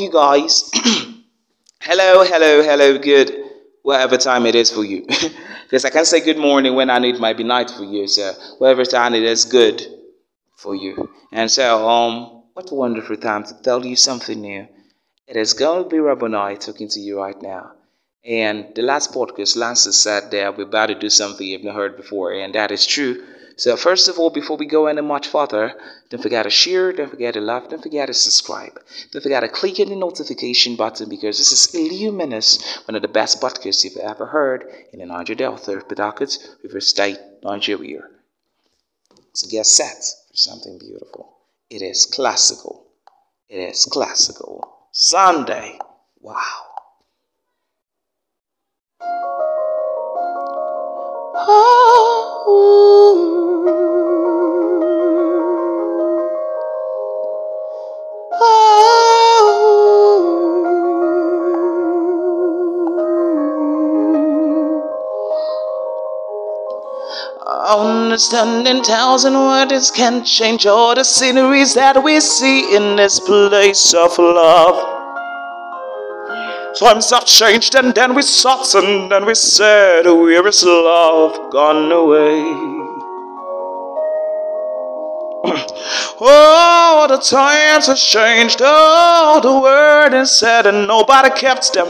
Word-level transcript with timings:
you 0.00 0.10
guys. 0.10 0.70
hello, 1.80 2.24
hello, 2.24 2.62
hello, 2.62 2.98
good, 2.98 3.30
whatever 3.82 4.16
time 4.16 4.46
it 4.46 4.54
is 4.54 4.70
for 4.70 4.84
you. 4.84 5.02
because 5.64 5.84
I 5.84 5.90
can 5.90 6.04
say 6.04 6.20
good 6.20 6.38
morning 6.38 6.74
when 6.74 6.90
I 6.90 6.98
need 6.98 7.20
might 7.20 7.36
be 7.36 7.44
night 7.44 7.70
for 7.70 7.84
you. 7.84 8.06
So 8.08 8.32
whatever 8.58 8.84
time 8.84 9.14
it 9.14 9.22
is 9.22 9.44
good 9.44 9.86
for 10.56 10.74
you. 10.74 11.10
And 11.32 11.50
so, 11.50 11.88
um, 11.88 12.42
what 12.54 12.70
a 12.70 12.74
wonderful 12.74 13.16
time 13.16 13.44
to 13.44 13.54
tell 13.62 13.84
you 13.84 13.96
something 13.96 14.40
new. 14.40 14.66
It 15.26 15.36
is 15.36 15.52
going 15.52 15.84
to 15.84 15.88
be 15.88 16.00
Rabboni 16.00 16.56
talking 16.56 16.88
to 16.88 17.00
you 17.00 17.18
right 17.18 17.40
now. 17.40 17.72
And 18.24 18.74
the 18.74 18.82
last 18.82 19.12
podcast, 19.12 19.56
Lance 19.56 19.82
said 19.96 20.30
that 20.32 20.58
we're 20.58 20.64
about 20.64 20.86
to 20.86 20.94
do 20.94 21.08
something 21.08 21.46
you've 21.46 21.64
not 21.64 21.76
heard 21.76 21.96
before, 21.96 22.32
and 22.32 22.54
that 22.54 22.70
is 22.70 22.84
true. 22.86 23.24
So 23.60 23.76
first 23.76 24.08
of 24.08 24.18
all, 24.18 24.30
before 24.30 24.56
we 24.56 24.64
go 24.64 24.86
any 24.86 25.02
much 25.02 25.28
further, 25.28 25.74
don't 26.08 26.22
forget 26.22 26.44
to 26.44 26.50
share, 26.50 26.94
don't 26.94 27.10
forget 27.10 27.34
to 27.34 27.42
love, 27.42 27.68
don't 27.68 27.82
forget 27.82 28.06
to 28.06 28.14
subscribe. 28.14 28.80
Don't 29.12 29.20
forget 29.20 29.42
to 29.42 29.50
click 29.50 29.78
on 29.80 29.90
the 29.90 29.96
notification 29.96 30.76
button 30.76 31.10
because 31.10 31.36
this 31.36 31.52
is 31.52 31.74
Illuminous, 31.74 32.78
one 32.88 32.94
of 32.94 33.02
the 33.02 33.08
best 33.08 33.38
podcasts 33.38 33.84
you've 33.84 33.98
ever 33.98 34.24
heard 34.24 34.64
in 34.94 35.00
the 35.00 35.04
Niger 35.04 35.34
Delta, 35.34 35.72
Pidakit, 35.86 36.38
River 36.64 36.80
State, 36.80 37.18
Nigeria. 37.44 38.00
So 39.34 39.46
get 39.50 39.66
set 39.66 39.98
for 40.30 40.36
something 40.36 40.78
beautiful. 40.78 41.36
It 41.68 41.82
is 41.82 42.06
classical. 42.06 42.86
It 43.50 43.58
is 43.58 43.84
classical. 43.84 44.88
Sunday. 44.90 45.78
Wow. 46.18 46.70
Understanding 67.70 68.82
thousand 68.82 69.34
words 69.34 69.92
can 69.92 70.24
change 70.24 70.66
all 70.66 70.92
the 70.92 71.04
sceneries 71.04 71.74
that 71.74 72.02
we 72.02 72.18
see 72.18 72.74
in 72.74 72.96
this 72.96 73.20
place 73.20 73.94
of 73.94 74.18
love. 74.18 74.74
Times 76.76 77.10
have 77.10 77.26
changed 77.26 77.76
and 77.76 77.94
then 77.94 78.16
we 78.16 78.22
sought 78.22 78.74
and 78.74 79.08
then 79.08 79.24
we 79.24 79.36
said, 79.36 80.04
Where 80.04 80.44
is 80.48 80.64
love 80.64 81.52
gone 81.52 81.92
away? 81.92 82.40
oh, 86.20 87.06
the 87.08 87.18
times 87.18 87.86
have 87.86 87.98
changed, 87.98 88.58
oh, 88.64 89.38
the 89.40 89.60
word 89.60 90.12
is 90.20 90.32
said 90.32 90.66
and 90.66 90.88
nobody 90.88 91.30
kept 91.30 91.72
them. 91.74 91.86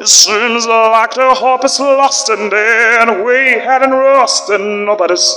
It 0.00 0.08
seems 0.08 0.66
like 0.66 1.14
the 1.14 1.34
hope 1.34 1.64
is 1.64 1.80
lost 1.80 2.28
and 2.28 2.52
we 3.24 3.58
hadn't 3.58 3.90
lost 3.90 4.50
and 4.50 4.84
nobody's 4.84 5.34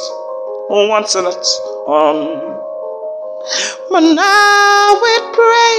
wanting 0.69 1.25
it 1.25 1.47
on. 1.87 2.57
But 3.89 4.01
now 4.01 4.99
we 5.01 5.13
pray 5.31 5.75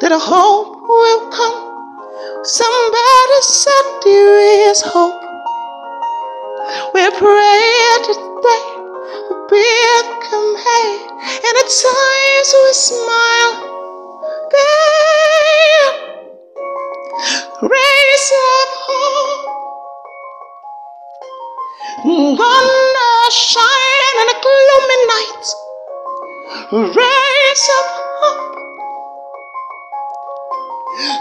that 0.00 0.12
a 0.12 0.18
hope 0.18 0.80
will 0.88 1.30
come. 1.30 1.70
Somebody 2.42 3.38
said 3.42 3.86
there 4.02 4.70
is 4.70 4.80
hope. 4.80 5.20
We 6.94 7.04
pray 7.10 7.98
today 8.06 8.64
will 9.28 9.44
become 9.50 10.50
hay, 10.64 10.90
and 11.20 11.54
at 11.60 11.68
times 11.68 12.50
we 12.64 12.72
smile. 12.72 13.19
Gonna 22.04 23.30
shine 23.30 24.16
in 24.20 24.28
a 24.28 24.36
gloomy 24.44 25.00
night. 25.06 25.46
Raise 26.72 27.68
up 27.78 27.88
hope. 28.20 28.54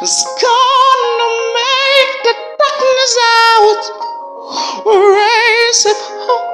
It's 0.01 0.19
gonna 0.41 1.29
make 1.55 2.13
the 2.25 2.33
darkness 2.59 3.15
out. 3.47 3.83
Raise 4.85 5.85
up 5.85 6.01
hope. 6.27 6.49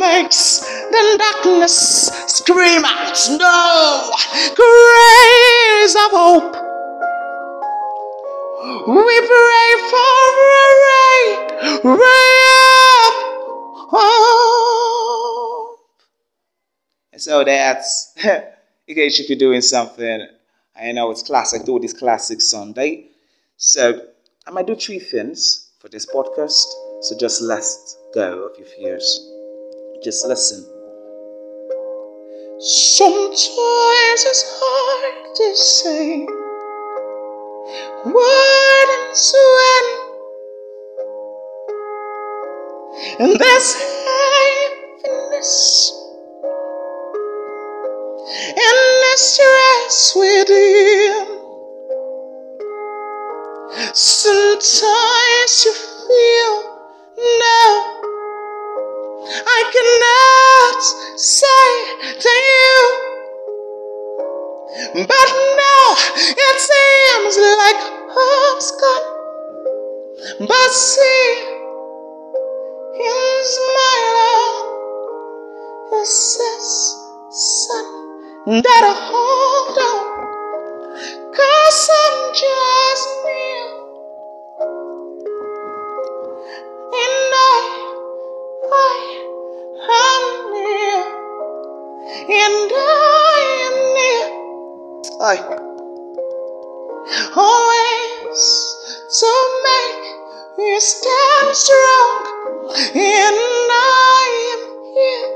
Makes 0.00 0.42
the 0.90 1.02
darkness 1.18 2.10
scream 2.26 2.84
out. 2.84 3.18
No, 3.38 4.10
raise 4.58 5.94
up 5.96 6.10
hope. 6.10 6.61
We 8.84 8.94
pray 8.94 9.74
for 9.90 10.12
a 10.58 10.66
ray, 10.88 11.22
ray 11.84 12.34
up 13.06 13.14
hope. 13.92 15.78
So 17.16 17.44
that's, 17.44 18.12
in 18.24 18.94
case 18.96 19.20
if 19.20 19.28
you're 19.28 19.38
doing 19.38 19.60
something, 19.60 20.26
I 20.74 20.90
know 20.90 21.12
it's 21.12 21.22
classic, 21.22 21.64
do 21.64 21.78
this 21.78 21.92
classic 21.92 22.40
Sunday. 22.40 23.06
So 23.56 24.00
I 24.48 24.50
might 24.50 24.66
do 24.66 24.74
three 24.74 24.98
things 24.98 25.70
for 25.78 25.88
this 25.88 26.04
podcast. 26.06 26.66
So 27.02 27.16
just 27.16 27.40
let 27.40 27.62
go 28.12 28.48
of 28.48 28.58
your 28.58 28.66
fears. 28.66 29.30
Just 30.02 30.26
listen. 30.26 30.64
Sometimes 32.58 34.24
it's 34.26 34.44
hard 34.58 35.36
to 35.36 35.56
say 35.56 36.26
words 38.04 39.34
when 39.54 40.02
and 43.18 43.38
there's 43.38 43.74
happiness 43.74 45.52
and 48.32 48.80
the 49.02 49.14
stress 49.16 50.14
within. 50.16 51.26
Sometimes 53.94 55.64
you 55.64 55.72
feel 55.72 56.54
no, 57.18 57.62
I 59.46 59.60
cannot 59.74 60.80
say 61.18 61.70
to 62.20 62.32
you, 62.50 62.74
but 65.06 65.28
it 66.36 66.60
seems 66.60 67.36
like 67.58 67.80
gone. 68.80 69.22
But 70.40 70.70
see, 70.70 71.28
in 72.94 73.44
smile, 73.56 74.56
it 75.92 76.06
says, 76.06 76.96
son, 77.30 77.86
that 78.62 78.82
I 78.84 78.94
hold 79.10 79.78
on, 79.90 80.04
cause 81.34 81.90
I'm 82.02 82.34
just 82.34 83.08
near. 83.24 83.66
And 87.02 87.32
I, 87.34 87.60
I 88.72 88.96
am 90.00 90.24
near. 90.52 91.02
And 92.44 92.72
I 92.74 93.36
am 93.66 93.74
near. 93.94 95.71
Always 97.36 98.40
to 99.20 99.32
make 99.64 100.02
you 100.58 100.80
stand 100.80 101.56
strong. 101.56 102.14
And 102.94 103.38
I 103.72 104.24
am 104.52 104.62
here. 104.94 105.28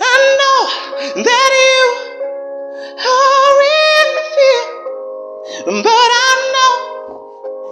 I 0.00 0.16
know 0.40 0.62
that 1.22 1.50
you 1.66 1.84
are 2.98 3.58
in 3.70 4.08
fear, 4.34 4.64
but 5.82 6.10
I 6.18 6.32
know 6.54 6.74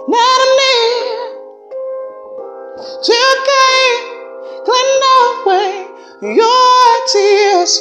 that 0.09 0.39
I'm 0.43 0.53
near 0.59 1.19
to 3.03 3.19
gain, 3.49 3.97
clean 4.65 5.01
away 5.19 5.71
your 6.35 6.89
tears, 7.11 7.73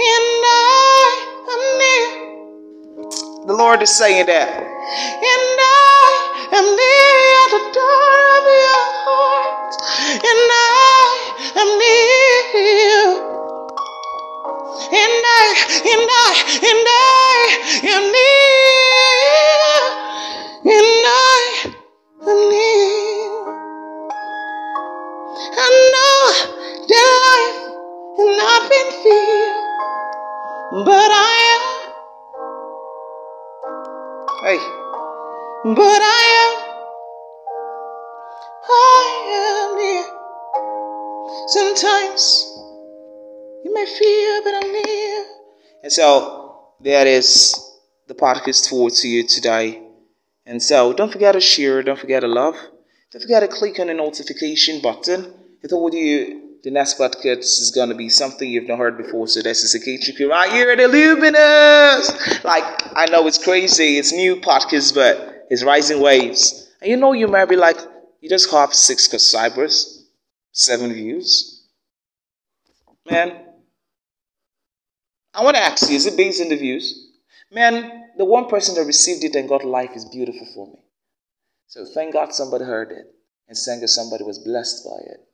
and 0.01 0.41
I 0.49 1.13
am 1.53 1.63
near. 1.83 2.09
The 3.47 3.53
Lord 3.53 3.83
is 3.83 3.91
saying 3.95 4.25
that. 4.25 4.49
And 4.49 5.61
I 5.61 6.09
am 6.57 6.67
near 6.81 7.19
at 7.43 7.51
the 7.53 7.65
door 7.77 8.13
of 8.37 8.45
your 8.65 8.87
heart, 9.05 9.73
and 10.17 10.49
I 10.57 11.05
am 11.61 11.69
near 11.85 12.41
you. 12.73 13.05
And 14.97 15.25
I, 15.29 15.47
and 15.93 16.09
I, 16.25 16.33
and 16.73 16.87
I 16.89 17.97
am 17.97 18.05
near. 18.13 18.36
in 28.77 28.89
fear, 29.03 29.49
but 30.85 31.11
I 31.11 31.35
am. 31.55 31.65
Hey, 34.45 34.61
but 35.75 36.03
I 36.03 36.23
am. 36.45 36.55
I 38.69 39.03
am 39.45 39.69
near. 39.81 40.07
Sometimes 41.49 42.23
you 43.65 43.73
may 43.73 43.87
fear, 43.87 44.43
but 44.45 44.55
I'm 44.63 44.73
near. 44.73 45.25
And 45.83 45.93
so 45.93 46.07
that 46.81 47.07
is 47.07 47.55
the 48.09 48.15
podcast 48.15 48.69
for 48.69 48.91
to 48.91 49.09
you 49.09 49.27
today. 49.27 49.83
And 50.45 50.63
so 50.63 50.93
don't 50.93 51.11
forget 51.11 51.33
to 51.33 51.41
share, 51.41 51.83
don't 51.83 51.99
forget 51.99 52.21
to 52.21 52.29
love, 52.29 52.57
don't 53.11 53.23
forget 53.23 53.43
to 53.43 53.49
click 53.49 53.81
on 53.81 53.87
the 53.87 53.95
notification 53.95 54.81
button. 54.83 55.33
It's 55.63 55.73
all 55.73 55.93
you 55.95 56.46
the 56.67 56.73
next 56.73 56.99
podcast 56.99 57.61
is 57.63 57.71
gonna 57.73 57.95
be 57.95 58.09
something 58.09 58.51
you've 58.51 58.67
not 58.67 58.79
heard 58.79 58.99
before. 58.99 59.29
So 59.29 59.41
this 59.41 59.63
is 59.63 59.77
a 59.77 59.79
KHQ 59.79 60.29
right 60.29 60.51
here 60.51 60.73
at 60.73 60.81
Illuminous. 60.81 62.45
Like 62.45 62.65
I 62.97 63.07
know 63.09 63.25
it's 63.29 63.39
crazy, 63.39 63.99
it's 63.99 64.13
new 64.13 64.35
podcast, 64.35 64.93
but 64.93 65.47
it's 65.49 65.63
rising 65.63 66.01
waves. 66.01 66.69
And 66.83 66.91
you 66.91 66.97
know 66.97 67.13
you 67.13 67.29
might 67.29 67.45
be 67.45 67.55
like, 67.55 67.77
you 68.21 68.29
just 68.29 68.51
have 68.51 68.75
six 68.75 69.09
subscribers, 69.09 70.09
seven 70.51 70.93
views. 70.93 71.69
Man, 73.09 73.45
I 75.35 75.45
want 75.45 75.55
to 75.55 75.63
ask 75.63 75.89
you, 75.89 75.95
is 75.95 76.07
it 76.07 76.17
based 76.17 76.43
on 76.43 76.49
the 76.49 76.57
views? 76.57 77.13
Man, 77.53 78.09
the 78.19 78.25
one 78.25 78.49
person 78.49 78.75
that 78.75 78.89
received 78.89 79.23
it 79.23 79.37
and 79.37 79.49
got 79.49 79.65
life 79.65 79.95
is 79.95 80.05
beautiful 80.05 80.49
for 80.53 80.67
me. 80.67 80.81
So 81.69 81.87
thank 81.95 82.13
God 82.13 82.35
somebody 82.35 82.65
heard 82.65 82.91
it. 82.91 83.07
And 83.47 83.57
thank 83.57 83.83
God 83.83 83.91
somebody 83.91 84.25
was 84.25 84.41
blessed 84.41 84.85
by 84.85 85.13
it. 85.13 85.26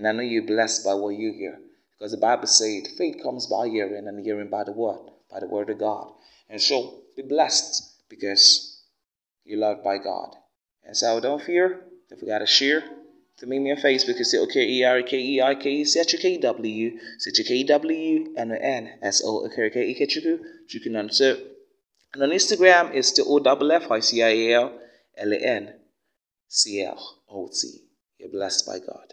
And 0.00 0.08
I 0.08 0.12
know 0.12 0.22
you're 0.22 0.46
blessed 0.46 0.82
by 0.82 0.94
what 0.94 1.10
you 1.10 1.30
hear. 1.34 1.60
Because 1.92 2.12
the 2.12 2.16
Bible 2.16 2.46
said 2.46 2.88
faith 2.96 3.22
comes 3.22 3.46
by 3.46 3.68
hearing 3.68 4.08
and 4.08 4.24
hearing 4.24 4.48
by 4.48 4.64
the 4.64 4.72
word, 4.72 5.10
by 5.30 5.40
the 5.40 5.46
word 5.46 5.68
of 5.68 5.78
God. 5.78 6.10
And 6.48 6.58
so 6.58 7.02
be 7.14 7.20
blessed 7.20 8.06
because 8.08 8.80
you're 9.44 9.58
loved 9.58 9.84
by 9.84 9.98
God. 9.98 10.36
And 10.84 10.96
so 10.96 11.20
don't 11.20 11.42
fear. 11.42 11.84
Don't 12.08 12.18
forget 12.18 12.40
to 12.40 12.46
share. 12.46 12.82
To 13.40 13.46
meet 13.46 13.58
me 13.58 13.72
on 13.72 13.76
Facebook, 13.76 14.18
it's 14.18 14.34
O-K-E-R-K-E-I-K-E-C-H-U-K-W, 14.34 16.98
C-H-U-K-W, 17.18 18.34
and 18.38 18.52
N 18.52 18.98
S 19.02 19.20
O 19.22 19.46
K-E 19.54 19.68
K-H-U-K, 19.68 20.38
you 20.70 20.80
can 20.80 20.96
answer. 20.96 21.36
And 22.14 22.22
on 22.22 22.30
Instagram, 22.30 22.94
it's 22.94 23.12
the 23.12 23.24
O-F-F-I-C-I-A-L 23.24 24.80
L-A-N 25.18 25.74
C-L-O-T. 26.48 27.82
You're 28.18 28.30
blessed 28.30 28.66
by 28.66 28.78
God. 28.78 29.12